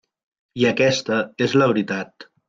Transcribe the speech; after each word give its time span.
I 0.61 0.63
aquesta 0.69 1.17
és 1.47 1.53
la 1.63 1.67
veritat. 1.73 2.27